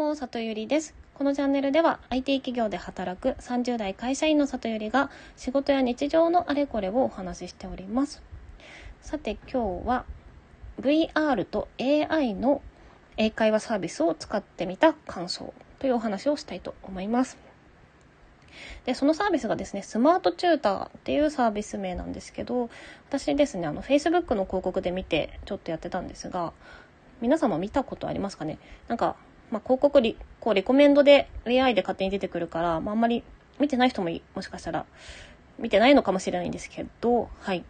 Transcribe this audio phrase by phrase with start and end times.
[0.00, 0.94] も里ゆりです。
[1.12, 8.22] このチャンネルでは IT 企業で働く30代会社員の里ゆりが仕事や日常のあれこれをお話ししております。
[9.02, 10.06] さて今日は
[10.80, 12.62] VR と AI の
[13.18, 17.36] 英会話サービスを使ってみた感想というお話をしたいと思います。
[18.86, 22.70] で、そのサービスがですね、スマートチューターっていうサービス名なんですけど、
[23.10, 26.54] 私ですね、あの、Facebook の広告で見てちょっとやってたんですが、
[27.20, 28.58] 皆様見たことありますかね？
[28.88, 29.16] なんか、
[29.50, 33.22] まあ、広告リ、こう、レコメンドで AI で勝手に出てくるから、まあ、あんまり
[33.58, 34.86] 見てない人ももしかしたら
[35.58, 37.64] 見てないのかもしれないんですけど、はい。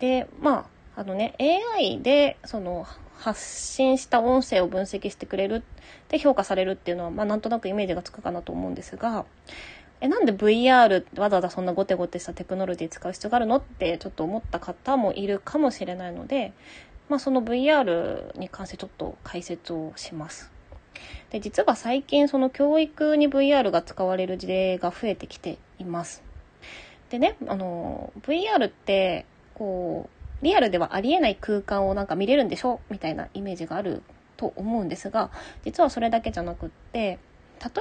[0.00, 1.34] で、まあ、あのね、
[1.76, 2.86] AI で、その、
[3.18, 5.64] 発信した音声を分析してくれる
[6.08, 9.24] で評価されるっていうのは、まあ、なんとなくイメージがつくかなと思うんですが、
[10.00, 16.52] え、なんで VR わざわざそんなゴテゴテしたテクノロジー使う必要があるのってちょっと思った方もいるかもしれないので、
[17.08, 20.52] まあその VR に関してちょっと解説をします。
[21.30, 26.22] で、実は最近その教育に VR が使われる事例が増えてきています。
[27.10, 29.24] でね、あの、VR って、
[29.54, 30.08] こ
[30.42, 34.02] う、リアルではありえない空間をなんか見れるんでしょみたいなイメージがある
[34.36, 35.30] と思うんですが、
[35.64, 37.18] 実はそれだけじゃなくって、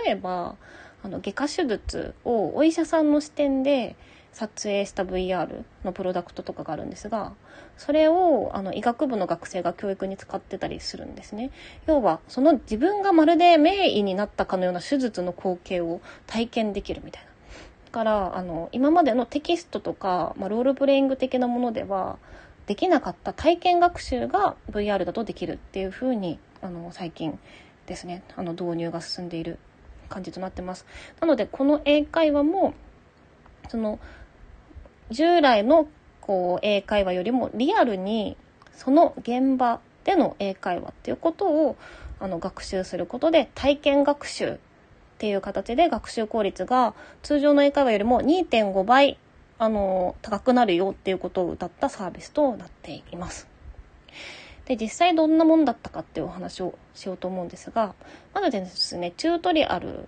[0.05, 0.55] 例えば、
[1.03, 3.95] あの、外科手術をお医者さんの視点で
[4.37, 7.33] 撮影した VR のプロダクトとかがあるんですが、
[7.75, 11.49] それをあの医学部の学生が教育に使ってたりするんですね。
[11.87, 17.29] 要は、その自分がまるで名医になったかのような手術の光景を体験できるみたいな。
[17.85, 22.19] だから、あの、今までのテキストとか、まあ、ロールプレイング的なものでは、
[22.67, 27.39] できなかった体験学習が VR だとできるっていう風に、あの、最近
[27.87, 29.57] ですね、あの、導入が進んでいる
[30.09, 30.85] 感じとなってます。
[31.19, 32.75] なので、この英会話も、
[33.69, 33.97] その、
[35.11, 35.87] 従来の
[36.21, 38.37] こう英会話よりもリアルに
[38.73, 41.77] その現場での英会話っていうことを
[42.19, 44.57] あの学習することで体験学習っ
[45.19, 49.17] ていう形で学習効率が通常の英会話よりも2.5倍
[49.59, 53.47] あの高くなるよっていうことを謳ったサービスとなっています。
[54.65, 57.95] で、実際どんなもんだったかっていうお話をしようと思うんですが、
[58.33, 60.07] まずですね、チュートリアル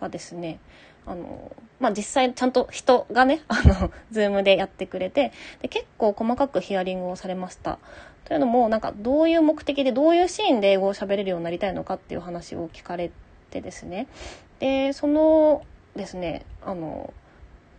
[0.00, 0.58] はですね、
[1.06, 7.78] あの、まあ、実際ちゃんと人がね、あの、ズームでやってくれて、で、結構細かくヒアリングをされました。
[8.24, 13.10] というのも、なんかどういう目的でどういうシーンで英語を喋れるようになりたいのかっていう話を聞かれ
[13.50, 14.06] てですね。
[14.60, 15.64] で、その
[15.96, 17.12] ですね、あの、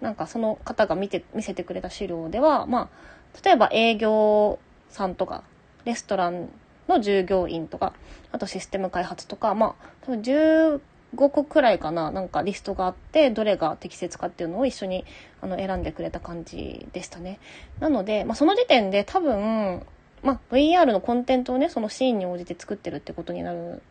[0.01, 5.43] なんかその方が見て、見せてくれた資料では、まあ、例えば営業さんとか、
[5.85, 6.49] レストラン
[6.87, 7.93] の従業員とか、
[8.31, 10.81] あとシステム開発とか、まあ、多分10
[11.15, 15.05] 5個くらいかななんかリストがあってどれが適切かっていうのを一緒に
[15.41, 17.39] あの選んでくれた感じでしたね。
[17.79, 19.83] なので、まあ、その時点で多分、
[20.23, 23.81] まあ、VR のコンテンツをねそのシーンに応じて作ってるってことになるん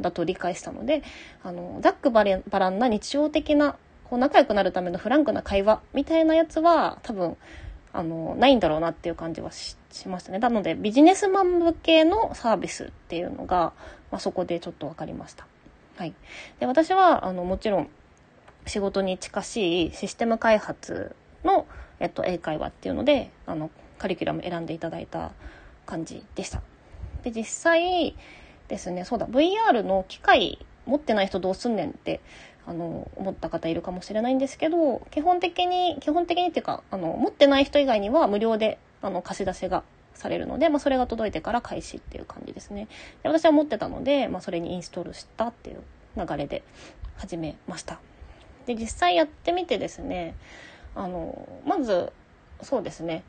[0.00, 1.02] だと理解したので
[1.42, 7.36] あのざっくばらんな日常的なこう仲良くなるためのフランクな会話みたいなやつは多分
[7.92, 10.40] あのないんだろうなっていう感じはしましたね。
[10.40, 13.72] なのでビジネスマン向けのサービスっていうのが、
[14.10, 15.46] まあ、そこでちょっと分かりました。
[15.96, 16.14] はい。
[16.58, 17.88] で、私は、あの、もちろん、
[18.66, 21.66] 仕事に近しいシステム開発の、
[22.00, 25.30] えっと、英会話っていうので、あの、カリキュラム選んでいただいた
[25.86, 26.62] 感じでした。
[27.22, 28.16] で、実際
[28.68, 32.20] ですね、そうだ、VR の機械持ってない人どうすんねんって、
[32.66, 42.88] あの、思った方いるかもしれないんですけど、基本的に、基本的にっていうか、あの、持ってない人以外には無料で、あの、貸し出しがされるので、まあ、それが届いてから開始っていう感じですね。
[43.22, 45.82] で私は持ってたので、まあ、それにインストールしたっていう
[46.16, 46.62] 流れで
[47.16, 47.98] 始めました。
[48.66, 50.34] で、実際やってみてですね、
[50.94, 52.12] あの、まず、
[52.62, 53.24] そうですね、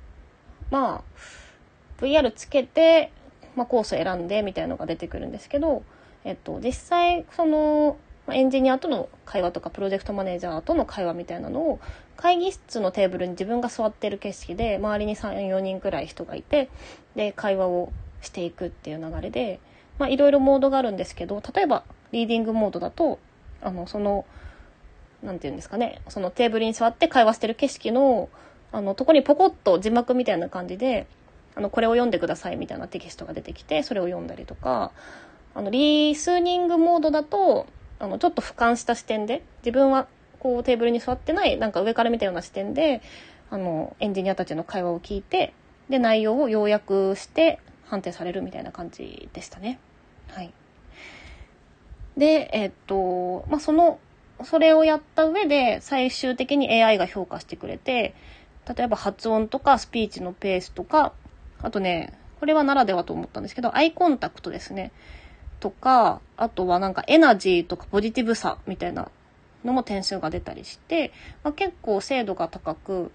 [0.71, 3.11] まあ、VR つけて、
[3.55, 5.83] まあ、コース選んでみたいなのが出てくるんですけど、
[6.23, 7.97] えっと、実際、その、
[8.31, 11.79] エンジニアとの会話とかプロジェクトマネージャーとの会話みたいなのを
[12.17, 16.69] 会議室のテーブルに自分が座ってる景色で周りに34人くらい人がいて
[17.15, 17.91] で会話を
[18.21, 19.59] していくっていう流れで
[20.09, 23.19] いろいろモードがあるんですけど例えばリーディングモードだと
[23.61, 24.25] あのその
[25.23, 28.29] 何て言うんですかねそのテーブルに座って会話してる景色の
[28.71, 31.07] あのとこにポコッと字幕みたいな感じで
[31.55, 34.91] あのこれを読んでくださいみたいなテキストが出てきてそれを読んだりとか
[35.53, 37.67] あのリスニングモードだと
[37.99, 40.07] あの、ちょっと俯瞰した視点で、自分は
[40.39, 43.01] こうテーブルに座ってない、なんか上から見たような視点で、
[43.49, 45.53] あの、エンジニアたちの会話を聞いて、
[45.89, 49.79] で、内容を要約して判定されるみたいな感じでしたね。
[50.29, 50.51] はい。
[52.17, 53.99] で、えっと、まあ、その、
[54.43, 58.15] それをやった上で、最終的に AI が評価してくれて、
[58.75, 61.13] 例えば発音とかスピーチのペースとか、
[61.61, 64.91] あとね、これはならではと思ったんですけど、アイコンタクトですね。
[65.65, 69.09] とか、あとはなんかエナジーとかポジティブさみたいな
[69.63, 71.11] のも点数が出たりして、
[71.43, 73.11] まあ、結構精度が高く、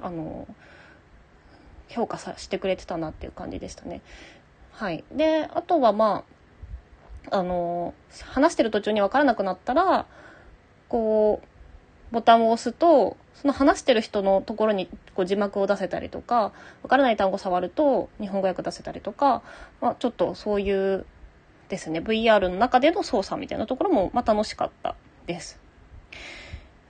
[0.00, 0.48] あの、
[1.88, 4.00] 評価さしてくれてたなっていう感じでしたね。
[4.72, 5.04] はい。
[5.12, 6.24] で、あとはま
[7.30, 7.92] あ、あの、
[8.24, 10.06] 話してる途中に分からなくなったら、
[10.88, 16.52] こう、ボタンを押すと、その話してる人のところにこう字幕を出せたりとか、
[16.82, 19.42] わからない単語触ると日本語訳出せたりとか、
[19.82, 21.04] まあ、ちょっとそういう
[21.70, 24.96] ですね、VR の中での操作みたいなところもまあ楽しかった
[25.26, 25.58] です。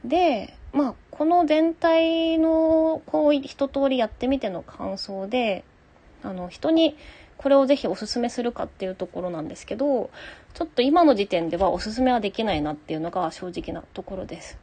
[0.04, 5.62] で、まあ、この全体のこう一通りやってみての感想で、
[6.22, 6.96] あの、人に
[7.36, 10.10] これをぜひおすすめするかっていうところなんですけど、
[10.54, 14.58] ちょっと今の時点ではおすすめはできないなっていうのが正直なところです。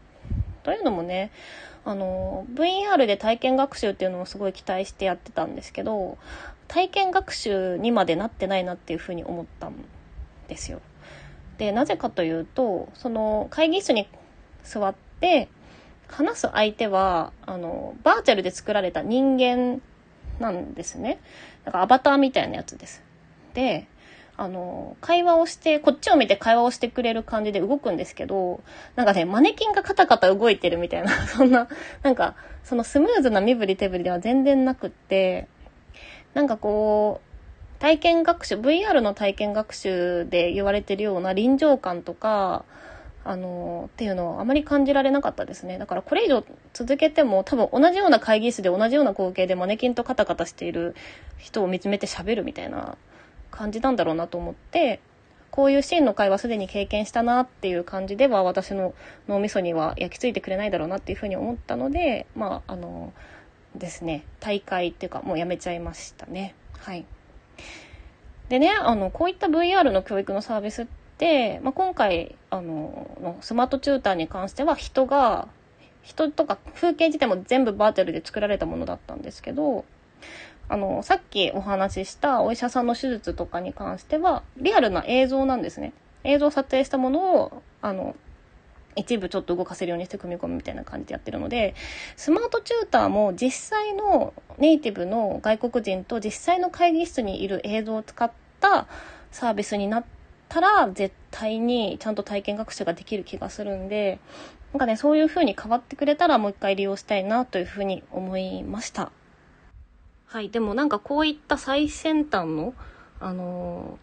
[0.63, 1.31] というのもね、
[1.85, 6.17] あの、VR で体験学習っていうのもすごい期待してやってたんですけど、
[6.67, 9.73] 体験学習にまでなってないなっていうふうに思ったん
[10.47, 10.81] ですよ。
[11.57, 14.07] で、なぜかというと、その会議室に
[14.63, 15.49] 座って、
[16.07, 19.81] 話す相手は、あの、バーチャルで作られた人間
[20.39, 21.19] なんですね。
[21.65, 23.03] なんかアバターみたいなやつです。
[23.53, 23.88] で、
[24.38, 28.61] あの、会話をして、こっちを見て会話をしてくれる感じで動くんですけど、
[28.95, 31.67] なんかね、マネキンがカタカタ動いてるみたいな、 そんな、
[32.03, 35.47] なんか、そのスムーズな身振り手振りでは全然なくって、
[36.35, 37.26] なんかこう、
[37.79, 42.65] 体験学習、VR の体験学習で言われてるような臨場感とか、
[43.24, 45.77] あの、っていうのはあまり感じられなかったですね。
[45.77, 46.44] だからこれ以上
[46.74, 50.95] 続けても多分同じような会議室で同じような光景でマネキンとカタカタしている
[51.38, 52.97] 人を見つめて喋るみたいな
[53.51, 55.01] 感じなんだろうなと思って、
[55.51, 58.94] こういうシーンの会話すでに経験したなっていう感じでは私の
[59.27, 63.13] 脳みそには焼き付いてくれないだろうなっていうふうに思ったので、まあ、あの、
[63.75, 66.56] ですね、大会っていうかもうやめちゃいましたね。
[66.80, 67.06] はい。
[68.50, 70.86] でね、あの、こういった VR の教育のサービスっ
[71.18, 75.48] て、まあ、今回、あの、のスマートチューターに関しては人が、
[76.04, 79.83] 人とか風景自体も全部バーチャルで作られたものだったんですけど、
[80.69, 85.94] あの、さっきお話ししたお医者さんの手術とかに関しては、リアルな映像なんですね。
[86.24, 88.15] 映像を撮影したものを、あの、
[88.97, 91.75] 一部ちょっと動かせるようにして組み込むみたいな感じでやってるので、
[92.15, 98.88] スマートチューターも実際のネイティブの外国人と実際の会議室にいる映像を使った
[99.31, 100.05] サービスになっ
[100.49, 104.19] たら、絶対にちゃんと体験学習ができる気がするんで、
[104.73, 109.11] なんかね、そういう風に変わってくれたらもう一回利用したいなというふうに思いました。
[110.25, 110.49] はい。
[110.49, 112.73] でもなんかこういった最先端の、
[113.19, 113.97] あの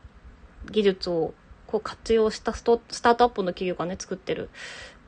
[0.67, 1.35] ー、技術を
[1.75, 4.49] こう活用したストスタートアップの企業がね、作ってる、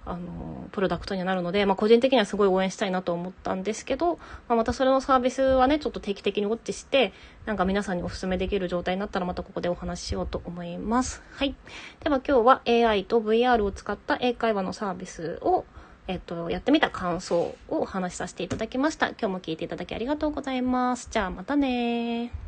[0.05, 4.17] あの、プロダクトになるので、まあ個人的にはすごい応援したいなと思ったんですけど、
[4.49, 7.13] まあまたそれのサービスはね、ちょっと定期的にウォッチして、
[7.45, 11.23] なんか皆さんにお勧めできる状態になったらまたここでお話ししようと思います。
[11.31, 11.55] はい。
[12.03, 15.65] では今日は AI と VR を使った英会話のサービスを
[16.09, 19.09] えっと、やってみた感想をお話しさせていただきました。
[19.09, 21.09] 今日も聞いていただきありがとうございます。
[21.11, 22.46] じゃあまたね